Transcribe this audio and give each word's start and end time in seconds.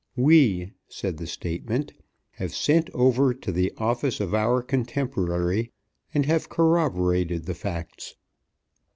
"We," 0.15 0.71
said 0.87 1.17
the 1.17 1.27
statement, 1.27 1.93
"have 2.31 2.55
sent 2.55 2.89
over 2.89 3.35
to 3.35 3.51
the 3.51 3.71
office 3.77 4.19
of 4.19 4.33
our 4.33 4.63
contemporary, 4.63 5.71
and 6.11 6.25
have 6.25 6.49
corroborated 6.49 7.45
the 7.45 7.53
facts." 7.53 8.15